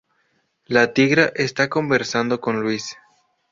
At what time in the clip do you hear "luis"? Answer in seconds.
2.59-2.97